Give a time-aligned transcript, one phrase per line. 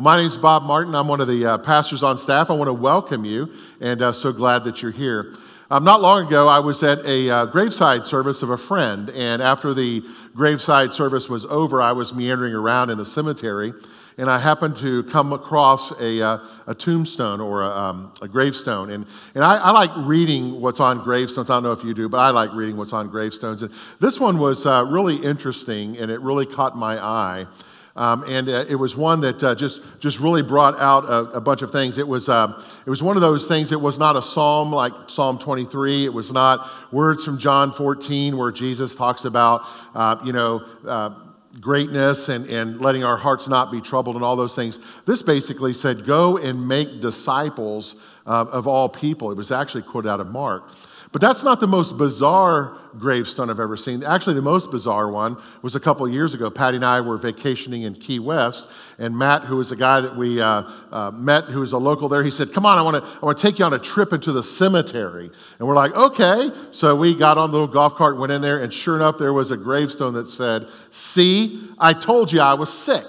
[0.00, 0.94] Well, my name is Bob Martin.
[0.94, 2.48] I'm one of the uh, pastors on staff.
[2.48, 3.52] I want to welcome you,
[3.82, 5.34] and uh, so glad that you're here.
[5.70, 9.42] Um, not long ago, I was at a uh, graveside service of a friend, and
[9.42, 10.02] after the
[10.34, 13.74] graveside service was over, I was meandering around in the cemetery,
[14.16, 18.92] and I happened to come across a, uh, a tombstone or a, um, a, gravestone.
[18.92, 19.04] And,
[19.34, 21.50] and I, I, like reading what's on gravestones.
[21.50, 23.60] I don't know if you do, but I like reading what's on gravestones.
[23.60, 27.46] And this one was uh, really interesting, and it really caught my eye.
[28.00, 31.40] Um, and uh, it was one that uh, just, just really brought out a, a
[31.40, 31.98] bunch of things.
[31.98, 34.94] It was, uh, it was one of those things, it was not a psalm like
[35.06, 36.06] Psalm 23.
[36.06, 41.10] It was not words from John 14 where Jesus talks about, uh, you know, uh,
[41.60, 44.78] greatness and, and letting our hearts not be troubled and all those things.
[45.04, 49.30] This basically said, go and make disciples uh, of all people.
[49.30, 50.72] It was actually quoted out of Mark.
[51.12, 54.04] But that's not the most bizarre gravestone I've ever seen.
[54.04, 56.50] Actually, the most bizarre one was a couple years ago.
[56.50, 60.16] Patty and I were vacationing in Key West, and Matt, who was a guy that
[60.16, 63.04] we uh, uh, met, who was a local there, he said, "Come on, I want
[63.04, 65.92] to, I want to take you on a trip into the cemetery." And we're like,
[65.94, 69.18] "Okay." So we got on the little golf cart, went in there, and sure enough,
[69.18, 73.06] there was a gravestone that said, "See, I told you I was sick."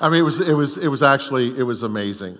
[0.00, 2.38] I mean, it was, it was, it was actually, it was amazing.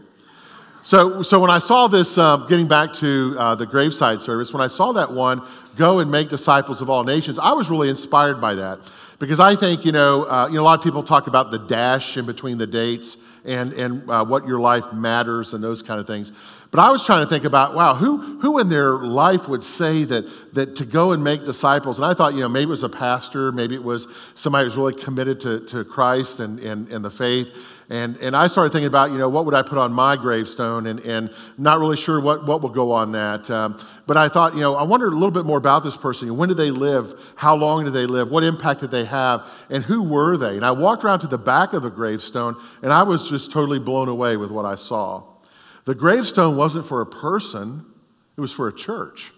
[0.88, 4.62] So, so when I saw this, uh, getting back to uh, the graveside service, when
[4.62, 5.42] I saw that one,
[5.76, 8.78] go and make disciples of all nations, I was really inspired by that.
[9.18, 11.58] Because I think, you know, uh, you know, a lot of people talk about the
[11.58, 16.00] dash in between the dates and, and uh, what your life matters and those kind
[16.00, 16.32] of things.
[16.70, 20.04] But I was trying to think about, wow, who, who in their life would say
[20.04, 21.98] that, that to go and make disciples?
[21.98, 24.76] And I thought, you know, maybe it was a pastor, maybe it was somebody who's
[24.76, 27.48] really committed to, to Christ and, and, and the faith.
[27.88, 30.86] And, and I started thinking about, you know, what would I put on my gravestone?
[30.88, 33.50] And, and not really sure what, what will go on that.
[33.50, 36.36] Um, but I thought, you know, I wondered a little bit more about this person.
[36.36, 37.32] When did they live?
[37.36, 38.30] How long did they live?
[38.30, 39.50] What impact did they have?
[39.70, 40.56] And who were they?
[40.56, 43.78] And I walked around to the back of the gravestone, and I was just totally
[43.78, 45.22] blown away with what I saw.
[45.88, 47.86] The gravestone wasn't for a person,
[48.36, 49.32] it was for a church.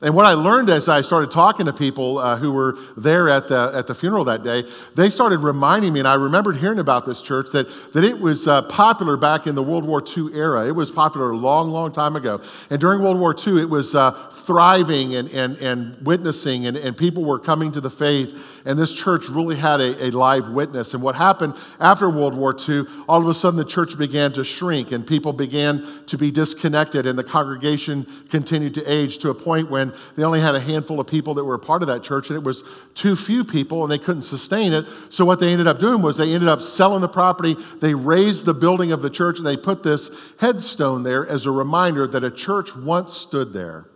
[0.00, 3.48] And what I learned as I started talking to people uh, who were there at
[3.48, 4.62] the, at the funeral that day,
[4.94, 8.46] they started reminding me, and I remembered hearing about this church, that, that it was
[8.46, 10.68] uh, popular back in the World War II era.
[10.68, 12.40] It was popular a long, long time ago.
[12.70, 14.12] And during World War II, it was uh,
[14.46, 18.60] thriving and, and, and witnessing, and, and people were coming to the faith.
[18.66, 20.94] And this church really had a, a live witness.
[20.94, 24.44] And what happened after World War II, all of a sudden the church began to
[24.44, 29.34] shrink, and people began to be disconnected, and the congregation continued to age to a
[29.34, 32.02] point when they only had a handful of people that were a part of that
[32.02, 34.86] church, and it was too few people, and they couldn't sustain it.
[35.10, 37.56] So, what they ended up doing was they ended up selling the property.
[37.80, 41.50] They razed the building of the church, and they put this headstone there as a
[41.50, 43.86] reminder that a church once stood there.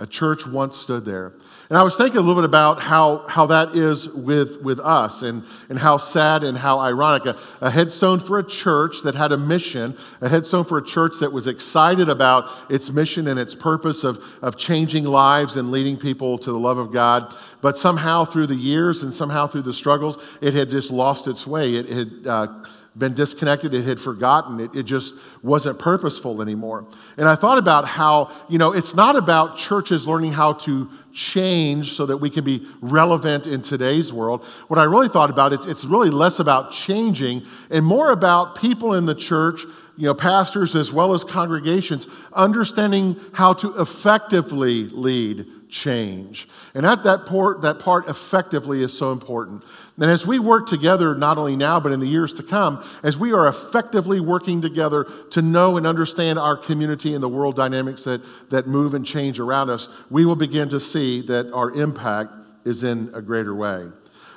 [0.00, 1.34] A church once stood there.
[1.68, 5.22] And I was thinking a little bit about how, how that is with, with us
[5.22, 7.26] and, and how sad and how ironic.
[7.26, 11.20] A, a headstone for a church that had a mission, a headstone for a church
[11.20, 15.96] that was excited about its mission and its purpose of, of changing lives and leading
[15.96, 17.32] people to the love of God.
[17.60, 21.46] But somehow through the years and somehow through the struggles, it had just lost its
[21.46, 21.74] way.
[21.74, 22.26] It had.
[22.26, 22.64] Uh,
[22.96, 26.86] been disconnected, it had forgotten, it, it just wasn't purposeful anymore.
[27.16, 31.94] And I thought about how, you know, it's not about churches learning how to change
[31.94, 34.44] so that we can be relevant in today's world.
[34.68, 38.94] What I really thought about is it's really less about changing and more about people
[38.94, 39.62] in the church,
[39.96, 46.48] you know, pastors as well as congregations, understanding how to effectively lead change.
[46.74, 49.64] And at that part, that part effectively is so important.
[50.00, 53.18] And as we work together, not only now, but in the years to come, as
[53.18, 58.04] we are effectively working together to know and understand our community and the world dynamics
[58.04, 62.32] that, that move and change around us, we will begin to see that our impact
[62.64, 63.88] is in a greater way.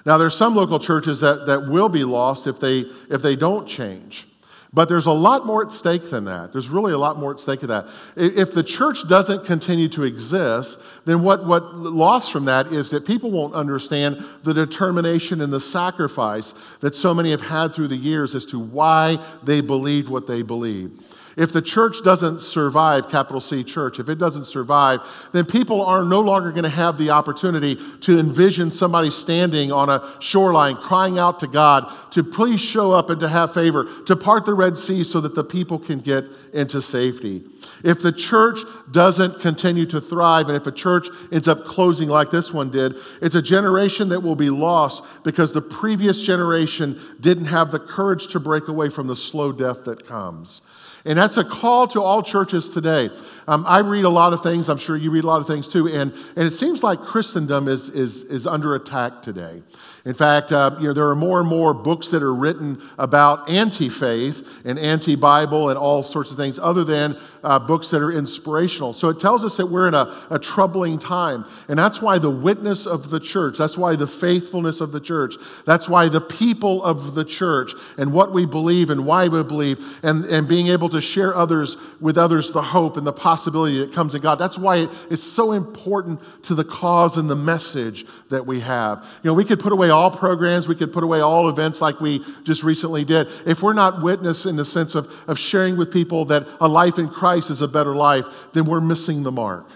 [0.08, 3.68] Now, there's some local churches that, that will be lost if they, if they don't
[3.68, 4.28] change.
[4.74, 6.52] But there's a lot more at stake than that.
[6.52, 7.88] There's really a lot more at stake than that.
[8.16, 13.06] If the church doesn't continue to exist, then what, what loss from that is that
[13.06, 17.96] people won't understand the determination and the sacrifice that so many have had through the
[17.96, 21.02] years as to why they believed what they believed.
[21.38, 25.02] If the church doesn't survive, capital C church, if it doesn't survive,
[25.34, 29.88] then people are no longer going to have the opportunity to envision somebody standing on
[29.88, 34.16] a shoreline crying out to God to please show up and to have favor, to
[34.16, 37.44] part the Red Sea so that the people can get into safety.
[37.84, 42.32] If the church doesn't continue to thrive, and if a church ends up closing like
[42.32, 47.46] this one did, it's a generation that will be lost because the previous generation didn't
[47.46, 50.62] have the courage to break away from the slow death that comes.
[51.08, 53.10] And that's a call to all churches today.
[53.48, 54.68] Um, I read a lot of things.
[54.68, 55.88] I'm sure you read a lot of things too.
[55.88, 59.64] And, and it seems like Christendom is, is, is under attack today.
[60.04, 63.50] In fact, uh, you know, there are more and more books that are written about
[63.50, 68.02] anti faith and anti Bible and all sorts of things, other than uh, books that
[68.02, 68.94] are inspirational.
[68.94, 71.46] So it tells us that we're in a, a troubling time.
[71.68, 75.36] And that's why the witness of the church, that's why the faithfulness of the church,
[75.66, 80.00] that's why the people of the church and what we believe and why we believe,
[80.04, 83.94] and, and being able to share others with others the hope and the possibility that
[83.94, 84.36] comes in God.
[84.36, 89.04] That's why it is so important to the cause and the message that we have.
[89.24, 92.00] You know, we could put away all programs, we could put away all events like
[92.00, 93.28] we just recently did.
[93.46, 97.00] If we're not witness in the sense of, of sharing with people that a life
[97.00, 99.68] in Christ is a better life, then we're missing the mark.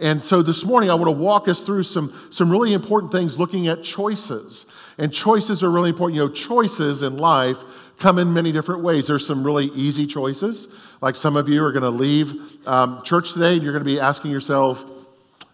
[0.00, 3.36] And so this morning, I want to walk us through some, some really important things
[3.36, 4.66] looking at choices.
[4.96, 6.16] And choices are really important.
[6.16, 7.58] You know, choices in life
[7.98, 9.06] come in many different ways.
[9.06, 10.68] There's some really easy choices.
[11.00, 13.90] Like some of you are going to leave um, church today and you're going to
[13.90, 14.84] be asking yourself,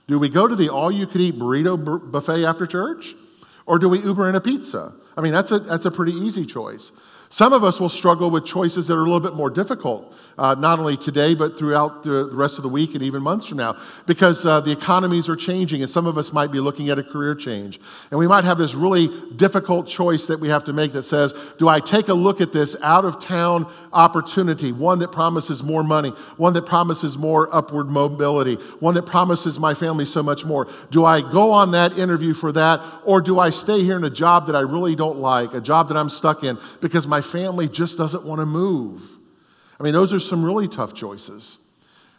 [0.07, 3.15] do we go to the all you can eat burrito buffet after church?
[3.67, 4.93] Or do we Uber in a pizza?
[5.17, 6.93] I mean, that's a, that's a pretty easy choice.
[7.35, 10.55] Some of us will struggle with choices that are a little bit more difficult, uh,
[10.55, 13.77] not only today, but throughout the rest of the week and even months from now,
[14.07, 17.03] because uh, the economies are changing, and some of us might be looking at a
[17.03, 17.81] career change.
[18.13, 21.35] And we might have this really difficult choice that we have to make that says,
[21.59, 25.83] Do I take a look at this out of town opportunity, one that promises more
[25.83, 30.69] money, one that promises more upward mobility, one that promises my family so much more?
[30.93, 34.11] Do I go on that interview for that, or do I stay here in a
[34.11, 37.69] job that I really don't like, a job that I'm stuck in because my family
[37.69, 39.03] just doesn't want to move.
[39.81, 41.59] I mean, those are some really tough choices.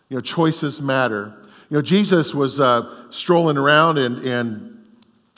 [0.09, 1.33] You know, choices matter.
[1.69, 4.85] You know, Jesus was uh, strolling around and, and,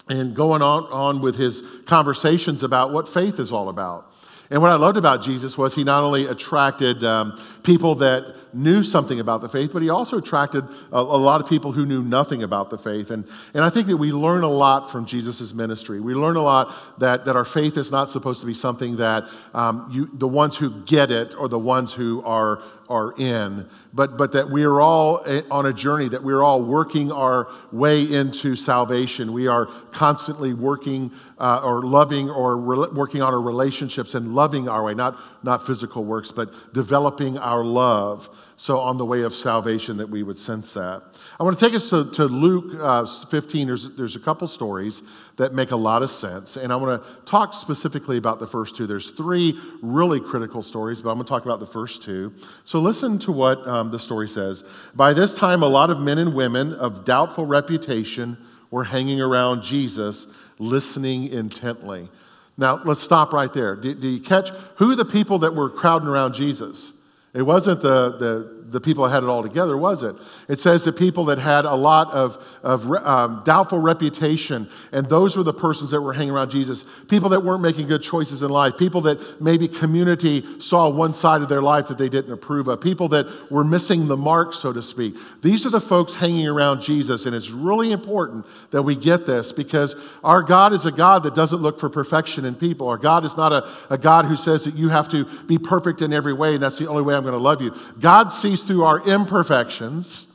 [0.10, 4.14] and going on, on with his conversations about what faith is all about.
[4.50, 8.84] And what I loved about Jesus was he not only attracted um, people that knew
[8.84, 12.02] something about the faith, but he also attracted a, a, lot of people who knew
[12.02, 13.12] nothing about the faith.
[13.12, 16.00] And, and I think that we learn a lot from Jesus' ministry.
[16.00, 19.26] We learn a lot that, that our faith is not supposed to be something that
[19.54, 24.18] um, you, the ones who get it or the ones who are are in, but,
[24.18, 28.56] but that we are all on a journey, that we're all working our way into
[28.56, 29.34] salvation.
[29.34, 34.70] We are constantly working uh, or loving or re- working on our relationships and loving
[34.70, 38.30] our way, not, not physical works, but developing our love.
[38.56, 41.04] So, on the way of salvation, that we would sense that.
[41.40, 43.68] I want to take us to, to Luke uh, 15.
[43.68, 45.04] There's, there's a couple stories
[45.36, 46.58] that make a lot of sense.
[46.58, 48.88] And I want to talk specifically about the first two.
[48.88, 52.34] There's three really critical stories, but I'm going to talk about the first two.
[52.66, 54.64] So listen to what um, the story says.
[54.96, 58.36] By this time, a lot of men and women of doubtful reputation
[58.72, 60.26] were hanging around Jesus,
[60.58, 62.10] listening intently.
[62.58, 63.76] Now, let's stop right there.
[63.76, 66.94] Do, do you catch who are the people that were crowding around Jesus?
[67.36, 70.16] It wasn't the, the the people that had it all together, was it?
[70.48, 75.38] It says the people that had a lot of, of um, doubtful reputation, and those
[75.38, 76.84] were the persons that were hanging around Jesus.
[77.08, 81.42] People that weren't making good choices in life, people that maybe community saw one side
[81.42, 84.74] of their life that they didn't approve of, people that were missing the mark, so
[84.74, 85.16] to speak.
[85.42, 89.52] These are the folks hanging around Jesus, and it's really important that we get this
[89.52, 92.90] because our God is a God that doesn't look for perfection in people.
[92.90, 96.02] Our God is not a, a God who says that you have to be perfect
[96.02, 97.74] in every way, and that's the only way I'm going to love you.
[98.00, 100.28] God sees through our imperfections.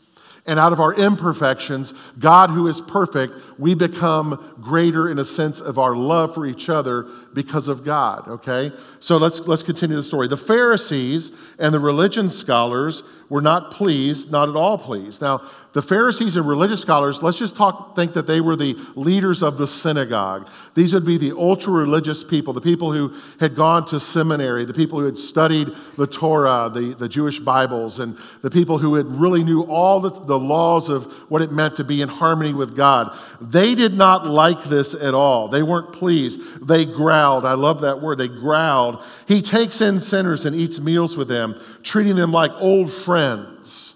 [0.45, 5.61] And out of our imperfections, God, who is perfect, we become greater in a sense
[5.61, 8.73] of our love for each other because of God, okay?
[8.99, 10.27] So let's, let's continue the story.
[10.27, 11.31] The Pharisees
[11.61, 15.23] and the religion scholars were not pleased, not at all pleased.
[15.23, 15.41] Now,
[15.73, 19.57] the Pharisees and religious scholars, let's just talk, think that they were the leaders of
[19.57, 20.51] the synagogue.
[20.75, 24.75] These would be the ultra religious people, the people who had gone to seminary, the
[24.75, 29.07] people who had studied the Torah, the, the Jewish Bibles, and the people who had
[29.07, 32.77] really knew all the, the laws of what it meant to be in harmony with
[32.77, 33.17] God.
[33.41, 35.49] They did not like this at all.
[35.49, 36.67] They weren't pleased.
[36.67, 37.47] They growled.
[37.47, 38.19] I love that word.
[38.19, 39.03] They growled.
[39.27, 43.95] He takes in sinners and eats meals with them, treating them like old friends.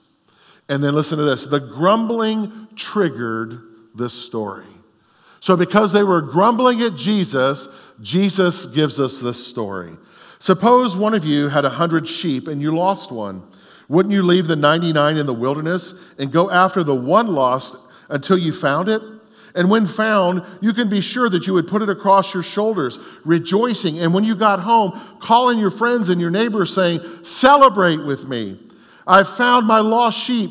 [0.68, 3.60] And then listen to this the grumbling triggered
[3.94, 4.66] this story.
[5.40, 7.68] So, because they were grumbling at Jesus,
[8.00, 9.96] Jesus gives us this story.
[10.38, 13.42] Suppose one of you had a hundred sheep and you lost one.
[13.88, 17.76] Wouldn't you leave the 99 in the wilderness and go after the one lost
[18.08, 19.00] until you found it?
[19.56, 22.98] And when found, you can be sure that you would put it across your shoulders,
[23.24, 23.98] rejoicing.
[23.98, 28.60] And when you got home, calling your friends and your neighbors, saying, Celebrate with me.
[29.06, 30.50] I've found my lost sheep.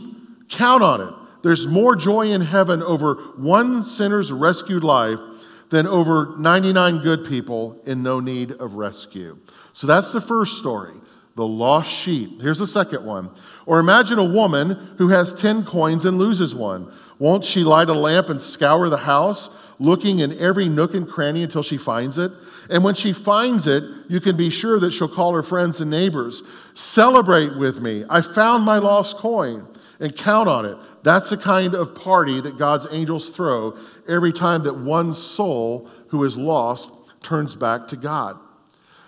[0.49, 1.13] Count on it.
[1.43, 5.19] There's more joy in heaven over one sinner's rescued life
[5.69, 9.37] than over 99 good people in no need of rescue.
[9.73, 10.93] So that's the first story,
[11.35, 12.41] the lost sheep.
[12.41, 13.29] Here's the second one.
[13.65, 16.91] Or imagine a woman who has 10 coins and loses one.
[17.19, 19.49] Won't she light a lamp and scour the house?
[19.79, 22.31] looking in every nook and cranny until she finds it.
[22.69, 25.91] And when she finds it, you can be sure that she'll call her friends and
[25.91, 26.43] neighbors.
[26.73, 28.05] Celebrate with me.
[28.09, 29.67] I found my lost coin
[29.99, 30.77] and count on it.
[31.03, 33.77] That's the kind of party that God's angels throw
[34.07, 38.39] every time that one soul who is lost turns back to God.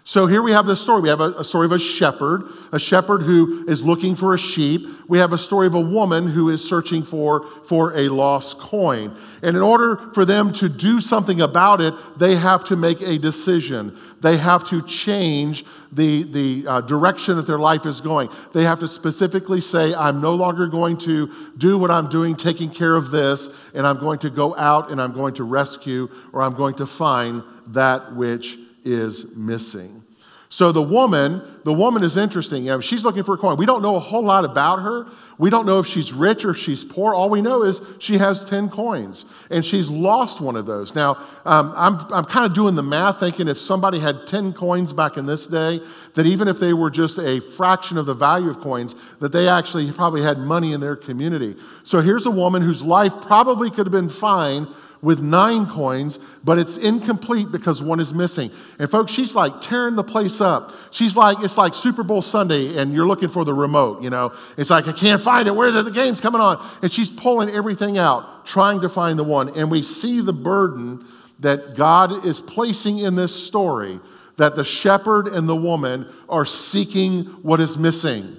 [0.07, 1.01] So here we have this story.
[1.01, 4.37] We have a, a, story of a shepherd, a shepherd who is looking for a
[4.37, 4.87] sheep.
[5.09, 9.13] We have a story of a woman who is searching for, for a lost coin.
[9.41, 13.17] And in order for them to do something about it, they have to make a
[13.17, 13.97] decision.
[14.21, 18.29] They have to change the, the uh, direction that their life is going.
[18.53, 22.69] They have to specifically say, I'm no longer going to do what I'm doing, taking
[22.69, 26.43] care of this, and I'm going to go out and I'm going to rescue or
[26.43, 28.57] I'm going to find that which
[28.91, 30.03] is missing.
[30.49, 32.63] So the woman, the woman is interesting.
[32.63, 33.57] You know, she's looking for a coin.
[33.57, 35.07] We don't know a whole lot about her.
[35.37, 37.13] We don't know if she's rich or if she's poor.
[37.13, 40.95] All we know is she has 10 coins and she's lost one of those.
[40.95, 44.93] Now, um, I'm, I'm kind of doing the math thinking if somebody had 10 coins
[44.93, 45.81] back in this day,
[46.13, 49.49] that even if they were just a fraction of the value of coins, that they
[49.49, 51.57] actually probably had money in their community.
[51.83, 56.57] So here's a woman whose life probably could have been fine with nine coins, but
[56.57, 58.51] it's incomplete because one is missing.
[58.79, 60.73] And folks, she's like tearing the place up.
[60.91, 64.33] She's like, it's like Super Bowl Sunday and you're looking for the remote, you know?
[64.57, 65.55] It's like, I can't find it.
[65.55, 65.85] Where's it?
[65.85, 66.65] The game's coming on.
[66.81, 69.55] And she's pulling everything out, trying to find the one.
[69.57, 71.05] And we see the burden
[71.39, 73.99] that God is placing in this story
[74.37, 78.37] that the shepherd and the woman are seeking what is missing,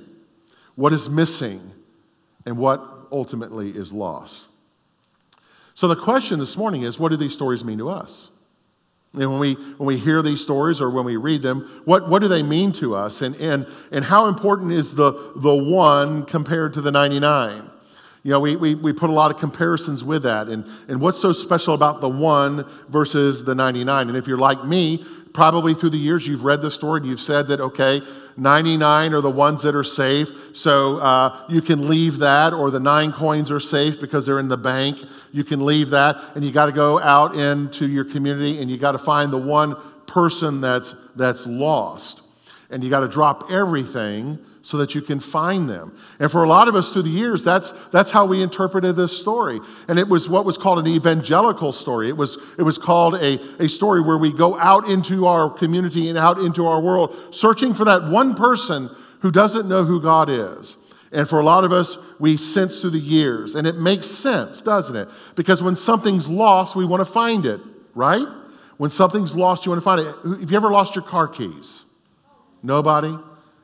[0.75, 1.73] what is missing,
[2.47, 4.48] and what ultimately is lost.
[5.79, 8.31] So the question this morning is what do these stories mean to us?
[9.13, 12.21] And when we, when we hear these stories or when we read them, what, what
[12.21, 13.23] do they mean to us?
[13.23, 17.71] And, and, and how important is the, the one compared to the 99?
[18.25, 20.49] You know, we, we, we put a lot of comparisons with that.
[20.49, 24.09] And, and what's so special about the one versus the 99?
[24.09, 27.21] And if you're like me, probably through the years you've read the story and you've
[27.21, 28.03] said that, okay,
[28.37, 32.81] 99 are the ones that are safe, so uh, you can leave that, or the
[32.81, 35.03] nine coins are safe because they're in the bank.
[35.33, 38.77] You can leave that, and you got to go out into your community and you
[38.79, 42.23] got to find the one person that's, that's lost.
[42.71, 45.97] And you got to drop everything so that you can find them.
[46.21, 49.19] And for a lot of us through the years, that's, that's how we interpreted this
[49.19, 49.61] story.
[49.89, 52.11] And it was what was called an evangelical story.
[52.11, 56.11] It was, it was called a, a story where we go out into our community
[56.11, 60.29] and out into our world searching for that one person who doesn't know who God
[60.29, 60.77] is.
[61.13, 63.55] And for a lot of us, we sense through the years.
[63.55, 65.09] And it makes sense, doesn't it?
[65.35, 67.63] Because when something's lost, we want to find it,
[67.95, 68.29] right?
[68.77, 70.41] When something's lost, you want to find it.
[70.43, 71.85] Have you ever lost your car keys?
[72.63, 73.17] Nobody?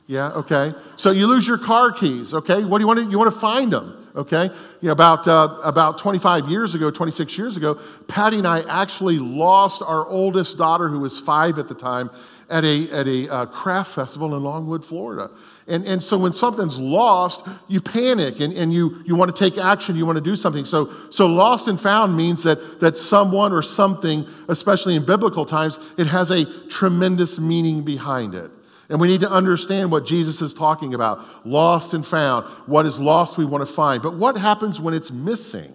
[0.07, 0.73] Yeah, okay.
[0.97, 2.63] So you lose your car keys, okay?
[2.63, 4.51] What do you want to, you want to find them, okay?
[4.81, 9.17] You know, about, uh, about 25 years ago, 26 years ago, Patty and I actually
[9.17, 12.11] lost our oldest daughter, who was five at the time,
[12.51, 15.31] at a, at a uh, craft festival in Longwood, Florida.
[15.65, 19.57] And, and so when something's lost, you panic and, and you, you want to take
[19.57, 20.65] action, you want to do something.
[20.65, 25.79] So, so lost and found means that, that someone or something, especially in biblical times,
[25.97, 28.51] it has a tremendous meaning behind it.
[28.89, 32.45] And we need to understand what Jesus is talking about lost and found.
[32.67, 34.01] What is lost, we want to find.
[34.01, 35.73] But what happens when it's missing?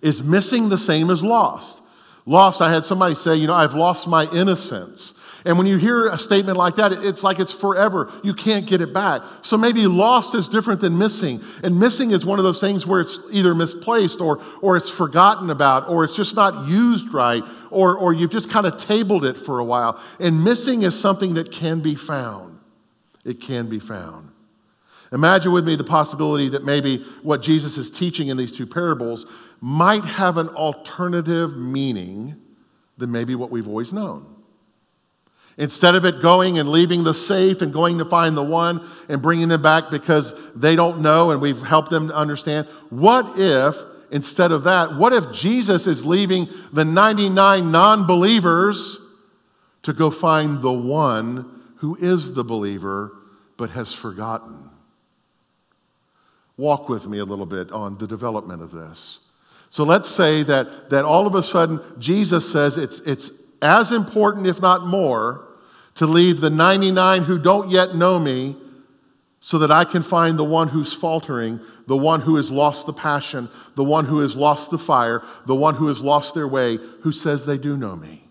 [0.00, 1.80] Is missing the same as lost?
[2.24, 5.12] Lost, I had somebody say, you know, I've lost my innocence.
[5.44, 8.12] And when you hear a statement like that, it's like it's forever.
[8.22, 9.22] You can't get it back.
[9.42, 11.42] So maybe lost is different than missing.
[11.64, 15.50] And missing is one of those things where it's either misplaced or, or it's forgotten
[15.50, 19.36] about or it's just not used right or, or you've just kind of tabled it
[19.36, 20.00] for a while.
[20.20, 22.58] And missing is something that can be found.
[23.24, 24.28] It can be found.
[25.12, 29.26] Imagine with me the possibility that maybe what Jesus is teaching in these two parables
[29.60, 32.40] might have an alternative meaning
[32.96, 34.41] than maybe what we've always known.
[35.58, 39.20] Instead of it going and leaving the safe and going to find the one and
[39.20, 43.76] bringing them back because they don't know and we've helped them to understand, what if,
[44.10, 48.98] instead of that, what if Jesus is leaving the 99 non believers
[49.82, 53.12] to go find the one who is the believer
[53.58, 54.70] but has forgotten?
[56.56, 59.18] Walk with me a little bit on the development of this.
[59.68, 63.30] So let's say that, that all of a sudden Jesus says it's, it's
[63.62, 65.48] as important, if not more,
[65.94, 68.56] to leave the 99 who don't yet know me
[69.40, 72.92] so that I can find the one who's faltering, the one who has lost the
[72.92, 76.78] passion, the one who has lost the fire, the one who has lost their way,
[77.00, 78.22] who says they do know me.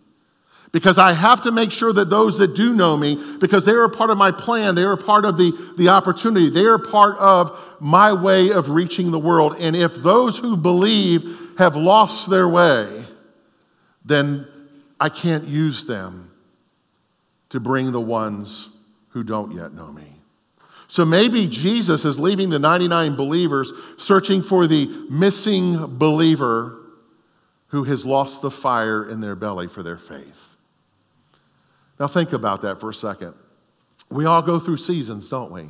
[0.72, 3.84] Because I have to make sure that those that do know me, because they are
[3.84, 6.80] a part of my plan, they are a part of the, the opportunity, they are
[6.80, 9.58] part of my way of reaching the world.
[9.60, 13.06] And if those who believe have lost their way,
[14.06, 14.48] then
[15.02, 16.30] I can't use them
[17.50, 18.70] to bring the ones
[19.10, 20.22] who don't yet know me.
[20.88, 26.78] So maybe Jesus is leaving the 99 believers searching for the missing believer
[27.70, 30.56] who has lost the fire in their belly for their faith.
[32.00, 33.34] Now, think about that for a second.
[34.10, 35.70] We all go through seasons, don't we?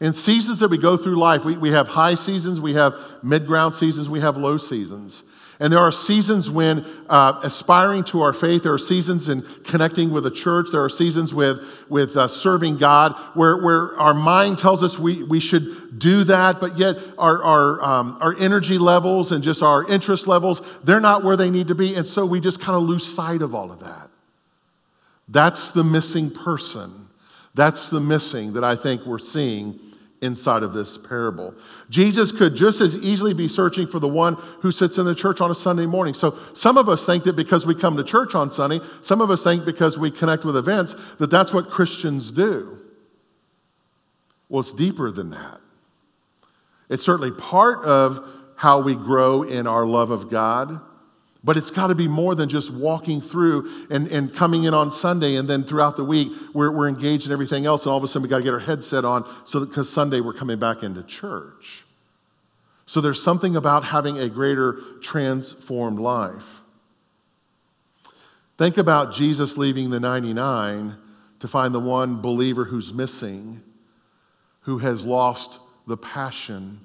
[0.00, 3.46] In seasons that we go through life, we, we have high seasons, we have mid
[3.46, 5.22] ground seasons, we have low seasons.
[5.62, 10.10] And there are seasons when uh, aspiring to our faith, there are seasons in connecting
[10.10, 14.58] with a church, there are seasons with, with uh, serving God where, where our mind
[14.58, 19.30] tells us we, we should do that, but yet our, our, um, our energy levels
[19.30, 21.94] and just our interest levels, they're not where they need to be.
[21.94, 24.10] And so we just kind of lose sight of all of that.
[25.28, 27.06] That's the missing person.
[27.54, 29.78] That's the missing that I think we're seeing
[30.22, 31.54] inside of this parable.
[31.90, 35.40] Jesus could just as easily be searching for the one who sits in the church
[35.40, 36.14] on a Sunday morning.
[36.14, 39.30] So some of us think that because we come to church on Sunday, some of
[39.30, 42.78] us think because we connect with events, that that's what Christians do.
[44.48, 45.60] Well, it's deeper than that.
[46.88, 50.80] It's certainly part of how we grow in our love of God.
[51.44, 54.90] But it's got to be more than just walking through and, and coming in on
[54.92, 58.04] Sunday and then throughout the week we're, we're engaged in everything else and all of
[58.04, 60.84] a sudden we got to get our headset on so because Sunday we're coming back
[60.84, 61.84] into church.
[62.86, 66.60] So there's something about having a greater transformed life.
[68.58, 70.96] Think about Jesus leaving the 99
[71.40, 73.60] to find the one believer who's missing,
[74.60, 75.58] who has lost
[75.88, 76.80] the passion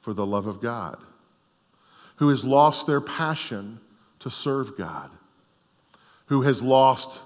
[0.00, 0.98] for the love of God,
[2.16, 3.80] who has lost their passion
[4.22, 5.10] to serve God,
[6.26, 7.20] who has lost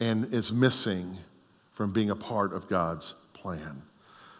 [0.00, 1.16] and is missing
[1.72, 3.82] from being a part of God's plan.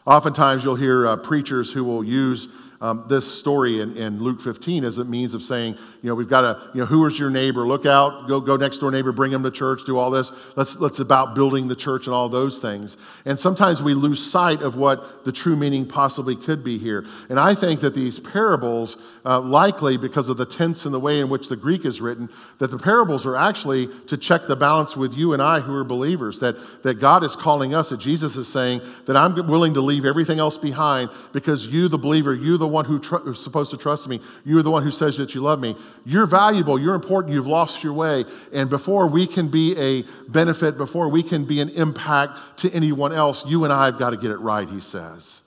[0.05, 2.49] Oftentimes, you'll hear uh, preachers who will use
[2.83, 6.29] um, this story in, in, Luke 15 as a means of saying, you know, we've
[6.29, 7.65] got to, you know, who is your neighbor?
[7.65, 10.33] Look out, go, go next door neighbor, bring him to church, do all this.
[10.57, 12.97] Let's, let's about building the church and all those things.
[13.25, 17.07] And sometimes we lose sight of what the true meaning possibly could be here.
[17.29, 21.21] And I think that these parables, uh, likely because of the tense and the way
[21.21, 24.97] in which the Greek is written, that the parables are actually to check the balance
[24.97, 28.35] with you and I who are believers, that, that God is calling us, that Jesus
[28.35, 32.59] is saying that I'm willing to leave everything else behind because you, the believer, you,
[32.59, 34.21] the one who tr- supposed to trust me.
[34.45, 35.77] You're the one who says that you love me.
[36.05, 36.79] You're valuable.
[36.79, 37.35] You're important.
[37.35, 38.25] You've lost your way.
[38.53, 43.13] And before we can be a benefit, before we can be an impact to anyone
[43.13, 45.43] else, you and I have got to get it right, he says.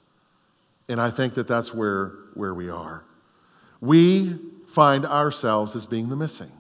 [0.87, 3.03] And I think that that's where, where we are.
[3.81, 6.51] We find ourselves as being the missing.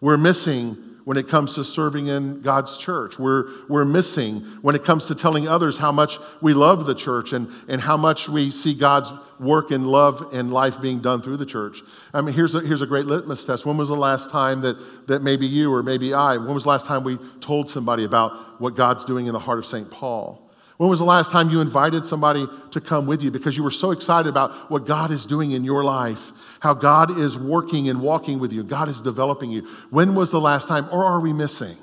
[0.00, 3.18] We're missing when it comes to serving in God's church.
[3.18, 7.32] We're, we're missing when it comes to telling others how much we love the church
[7.32, 11.38] and, and how much we see God's work and love and life being done through
[11.38, 11.82] the church.
[12.12, 13.64] I mean, here's a, here's a great litmus test.
[13.64, 16.68] When was the last time that, that maybe you or maybe I, when was the
[16.68, 19.90] last time we told somebody about what God's doing in the heart of St.
[19.90, 20.49] Paul?
[20.80, 23.70] When was the last time you invited somebody to come with you because you were
[23.70, 28.00] so excited about what God is doing in your life, how God is working and
[28.00, 29.68] walking with you, God is developing you?
[29.90, 31.76] When was the last time, or are we missing?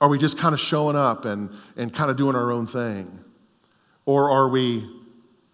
[0.00, 3.22] Are we just kind of showing up and, and kind of doing our own thing?
[4.06, 4.88] Or are we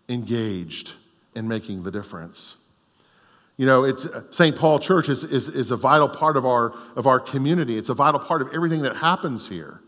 [0.08, 0.92] engaged
[1.34, 2.54] in making the difference?
[3.56, 4.54] You know, it's uh, St.
[4.54, 7.76] Paul Church is, is, is a vital part of our, of our community.
[7.76, 9.80] It's a vital part of everything that happens here.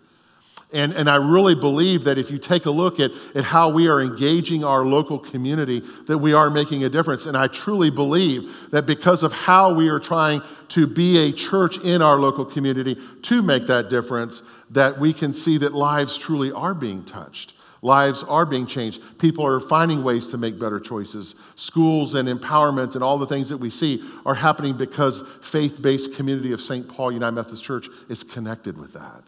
[0.75, 3.87] And, and I really believe that if you take a look at, at how we
[3.87, 7.27] are engaging our local community, that we are making a difference.
[7.27, 11.79] And I truly believe that because of how we are trying to be a church
[11.79, 16.51] in our local community to make that difference, that we can see that lives truly
[16.51, 17.55] are being touched.
[17.81, 19.01] Lives are being changed.
[19.19, 21.37] People are finding ways to make better choices.
[21.55, 26.15] Schools and empowerment and all the things that we see are happening because faith based
[26.15, 26.89] community of St.
[26.89, 29.23] Paul United Methodist Church is connected with that.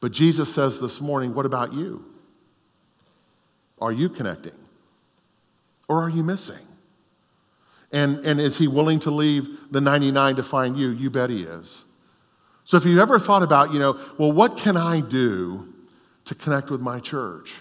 [0.00, 2.04] But Jesus says this morning, what about you?
[3.80, 4.52] Are you connecting?
[5.88, 6.58] Or are you missing?
[7.90, 10.90] And, and is he willing to leave the 99 to find you?
[10.90, 11.84] You bet he is.
[12.64, 15.72] So if you've ever thought about, you know, well, what can I do
[16.26, 17.54] to connect with my church?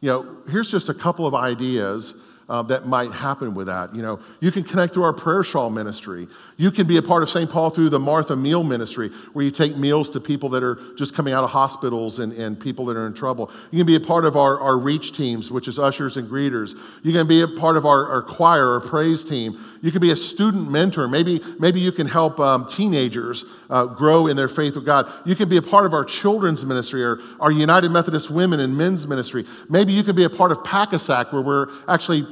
[0.00, 2.14] You know, here's just a couple of ideas
[2.50, 3.94] uh, that might happen with that.
[3.94, 6.26] You know, you can connect through our prayer shawl ministry.
[6.56, 7.48] You can be a part of St.
[7.48, 11.14] Paul through the Martha Meal Ministry, where you take meals to people that are just
[11.14, 13.52] coming out of hospitals and, and people that are in trouble.
[13.70, 16.76] You can be a part of our, our reach teams, which is ushers and greeters.
[17.04, 19.64] You can be a part of our, our choir or praise team.
[19.80, 21.06] You can be a student mentor.
[21.06, 25.08] Maybe, maybe you can help um, teenagers uh, grow in their faith with God.
[25.24, 28.76] You can be a part of our children's ministry or our United Methodist Women and
[28.76, 29.46] Men's Ministry.
[29.68, 32.26] Maybe you can be a part of PACASAC, where we're actually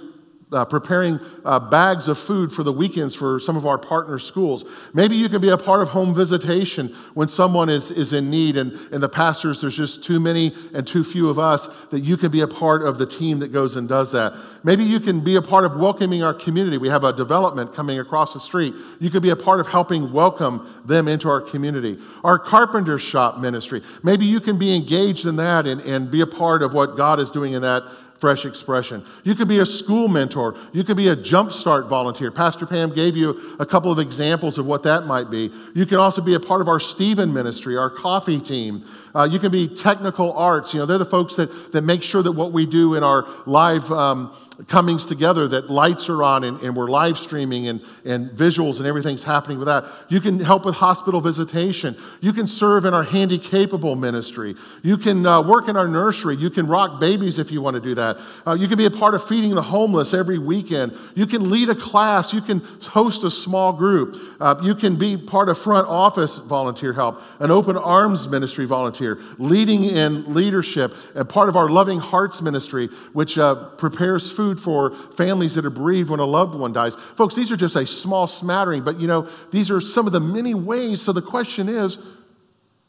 [0.52, 4.64] uh, preparing uh, bags of food for the weekends for some of our partner schools.
[4.94, 8.56] Maybe you can be a part of home visitation when someone is, is in need
[8.56, 12.16] and, and the pastors, there's just too many and too few of us, that you
[12.16, 14.34] can be a part of the team that goes and does that.
[14.64, 16.78] Maybe you can be a part of welcoming our community.
[16.78, 18.74] We have a development coming across the street.
[19.00, 21.98] You could be a part of helping welcome them into our community.
[22.24, 23.82] Our carpenter shop ministry.
[24.02, 27.20] Maybe you can be engaged in that and, and be a part of what God
[27.20, 27.84] is doing in that
[28.18, 29.04] fresh expression.
[29.24, 30.56] You could be a school mentor.
[30.72, 32.30] You could be a jumpstart volunteer.
[32.30, 35.52] Pastor Pam gave you a couple of examples of what that might be.
[35.74, 38.84] You can also be a part of our Stephen ministry, our coffee team.
[39.14, 40.74] Uh, you can be technical arts.
[40.74, 43.26] You know, they're the folks that, that make sure that what we do in our
[43.46, 43.90] live.
[43.92, 44.34] Um,
[44.66, 48.86] comings together that lights are on and, and, we're live streaming and, and visuals and
[48.86, 49.84] everything's happening with that.
[50.08, 51.96] You can help with hospital visitation.
[52.20, 54.56] You can serve in our handy capable ministry.
[54.82, 56.36] You can uh, work in our nursery.
[56.36, 58.18] You can rock babies if you want to do that.
[58.46, 60.96] Uh, you can be a part of feeding the homeless every weekend.
[61.14, 62.32] You can lead a class.
[62.32, 64.16] You can host a small group.
[64.40, 69.18] Uh, you can be part of front office volunteer help, an open arms ministry volunteer,
[69.38, 74.60] leading in leadership, and part of our loving hearts ministry, which uh, prepares food food
[74.60, 76.94] for families that are bereaved when a loved one dies.
[76.94, 80.20] Folks, these are just a small smattering, but you know, these are some of the
[80.20, 81.02] many ways.
[81.02, 81.98] So the question is,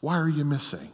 [0.00, 0.90] why are you missing?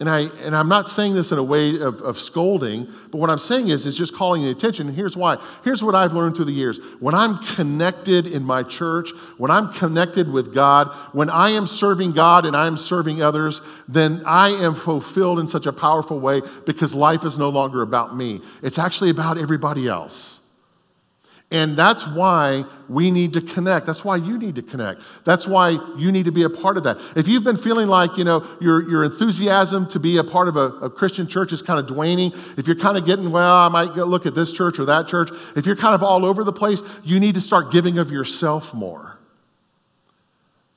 [0.00, 3.28] And, I, and I'm not saying this in a way of, of scolding, but what
[3.28, 4.86] I'm saying is, is just calling the attention.
[4.86, 5.36] And here's why.
[5.62, 6.78] Here's what I've learned through the years.
[7.00, 12.12] When I'm connected in my church, when I'm connected with God, when I am serving
[12.12, 16.94] God and I'm serving others, then I am fulfilled in such a powerful way because
[16.94, 18.40] life is no longer about me.
[18.62, 20.39] It's actually about everybody else.
[21.52, 23.84] And that's why we need to connect.
[23.84, 25.02] That's why you need to connect.
[25.24, 26.98] That's why you need to be a part of that.
[27.16, 30.56] If you've been feeling like, you know, your, your enthusiasm to be a part of
[30.56, 33.68] a, a Christian church is kind of waning, if you're kind of getting, well, I
[33.68, 36.44] might go look at this church or that church, if you're kind of all over
[36.44, 39.09] the place, you need to start giving of yourself more.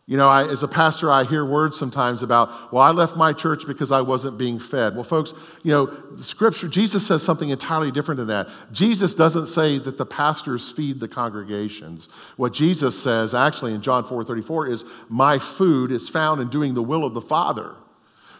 [0.06, 3.32] You know, I, as a pastor, I hear words sometimes about, well, I left my
[3.32, 4.96] church because I wasn't being fed.
[4.96, 8.50] Well, folks, you know, scripture, Jesus says something entirely different than that.
[8.74, 12.10] Jesus doesn't say that the pastors feed the congregations.
[12.36, 16.74] What Jesus says, actually, in John 4 34, is, my food is found in doing
[16.74, 17.74] the will of the Father.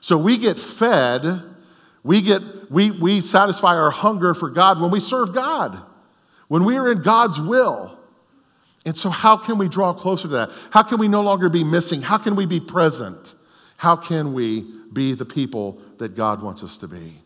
[0.02, 1.44] So we get fed,
[2.04, 5.82] we, get, we, we satisfy our hunger for God when we serve God,
[6.50, 7.98] when we are in God's will.
[8.86, 10.52] And so, how can we draw closer to that?
[10.72, 12.02] How can we no longer be missing?
[12.02, 13.36] How can we be present?
[13.78, 17.23] How can we be the people that God wants us to be?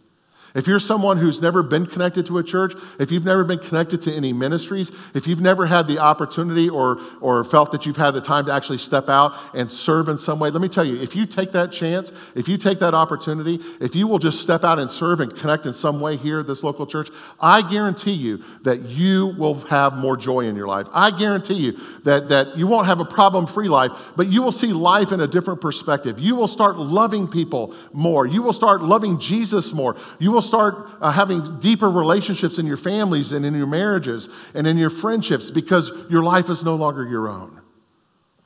[0.57, 4.01] If you're someone who's never been connected to a church, if you've never been connected
[4.01, 8.11] to any ministries, if you've never had the opportunity or, or felt that you've had
[8.11, 10.99] the time to actually step out and serve in some way, let me tell you,
[10.99, 14.63] if you take that chance, if you take that opportunity, if you will just step
[14.63, 18.13] out and serve and connect in some way here at this local church, I guarantee
[18.13, 20.87] you that you will have more joy in your life.
[20.91, 24.51] I guarantee you that, that you won't have a problem free life, but you will
[24.51, 26.19] see life in a different perspective.
[26.19, 28.25] You will start loving people more.
[28.25, 29.95] You will start loving Jesus more.
[30.17, 34.65] You will start uh, having deeper relationships in your families and in your marriages and
[34.65, 37.62] in your friendships because your life is no longer your own.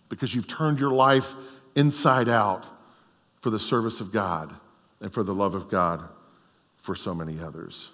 [0.09, 1.33] Because you've turned your life
[1.75, 2.65] inside out
[3.39, 4.53] for the service of God
[4.99, 6.07] and for the love of God
[6.81, 7.89] for so many others.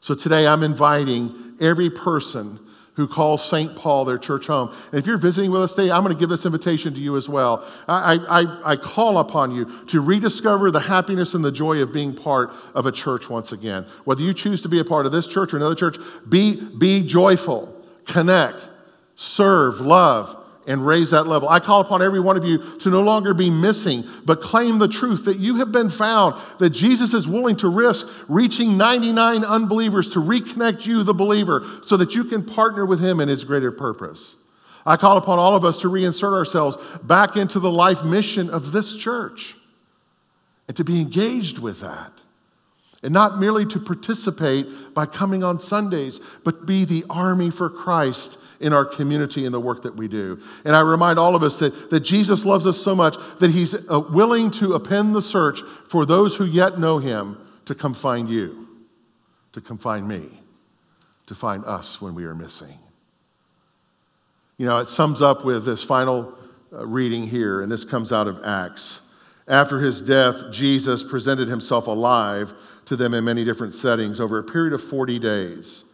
[0.00, 2.58] So today I'm inviting every person
[2.94, 3.74] who calls St.
[3.74, 4.74] Paul their church home.
[4.92, 7.16] And if you're visiting with us today, I'm going to give this invitation to you
[7.16, 7.66] as well.
[7.88, 12.14] I, I, I call upon you to rediscover the happiness and the joy of being
[12.14, 13.86] part of a church once again.
[14.04, 15.96] Whether you choose to be a part of this church or another church,
[16.28, 18.68] be, be joyful, connect,
[19.16, 21.48] serve, love, and raise that level.
[21.48, 24.88] I call upon every one of you to no longer be missing, but claim the
[24.88, 30.10] truth that you have been found, that Jesus is willing to risk reaching 99 unbelievers
[30.10, 33.72] to reconnect you, the believer, so that you can partner with him in his greater
[33.72, 34.36] purpose.
[34.86, 38.72] I call upon all of us to reinsert ourselves back into the life mission of
[38.72, 39.56] this church
[40.68, 42.12] and to be engaged with that.
[43.02, 48.38] And not merely to participate by coming on Sundays, but be the army for Christ
[48.64, 50.40] in our community and the work that we do.
[50.64, 53.74] And I remind all of us that, that Jesus loves us so much that he's
[53.74, 58.26] uh, willing to append the search for those who yet know him to come find
[58.26, 58.66] you,
[59.52, 60.40] to come find me,
[61.26, 62.78] to find us when we are missing.
[64.56, 66.32] You know, it sums up with this final
[66.72, 69.00] uh, reading here, and this comes out of Acts.
[69.46, 72.54] After his death, Jesus presented himself alive
[72.86, 75.84] to them in many different settings over a period of 40 days.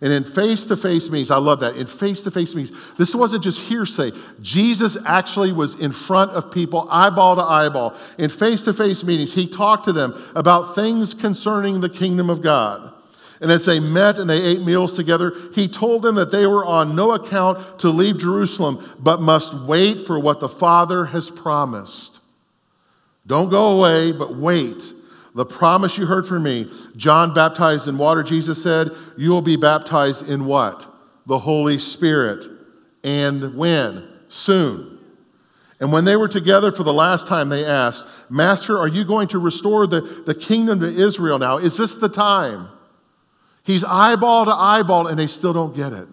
[0.00, 1.76] And in face to face meetings, I love that.
[1.76, 4.12] In face to face meetings, this wasn't just hearsay.
[4.42, 7.94] Jesus actually was in front of people, eyeball to eyeball.
[8.18, 12.42] In face to face meetings, he talked to them about things concerning the kingdom of
[12.42, 12.92] God.
[13.40, 16.64] And as they met and they ate meals together, he told them that they were
[16.64, 22.20] on no account to leave Jerusalem, but must wait for what the Father has promised.
[23.26, 24.82] Don't go away, but wait.
[25.36, 29.56] The promise you heard from me John baptized in water, Jesus said, You will be
[29.56, 30.90] baptized in what?
[31.26, 32.50] The Holy Spirit.
[33.04, 34.08] And when?
[34.28, 34.98] Soon.
[35.78, 39.28] And when they were together for the last time, they asked, Master, are you going
[39.28, 41.58] to restore the, the kingdom to Israel now?
[41.58, 42.68] Is this the time?
[43.62, 46.08] He's eyeball to eyeball, and they still don't get it.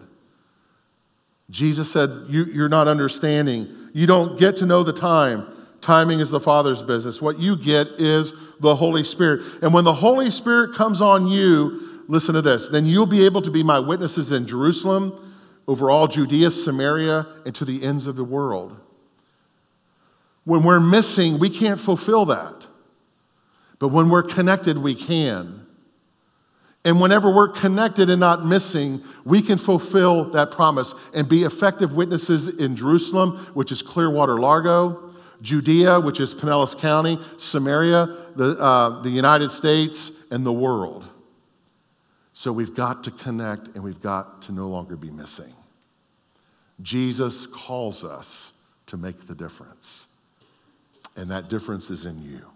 [1.48, 3.88] Jesus said, you, You're not understanding.
[3.94, 5.53] You don't get to know the time.
[5.84, 7.20] Timing is the Father's business.
[7.20, 9.42] What you get is the Holy Spirit.
[9.60, 13.42] And when the Holy Spirit comes on you, listen to this, then you'll be able
[13.42, 15.34] to be my witnesses in Jerusalem,
[15.68, 18.74] over all Judea, Samaria, and to the ends of the world.
[20.44, 22.66] When we're missing, we can't fulfill that.
[23.78, 25.66] But when we're connected, we can.
[26.86, 31.92] And whenever we're connected and not missing, we can fulfill that promise and be effective
[31.92, 35.03] witnesses in Jerusalem, which is Clearwater Largo,
[35.42, 41.04] Judea, which is Pinellas County, Samaria, the, uh, the United States, and the world.
[42.32, 45.54] So we've got to connect and we've got to no longer be missing.
[46.82, 48.52] Jesus calls us
[48.86, 50.06] to make the difference,
[51.16, 52.53] and that difference is in you.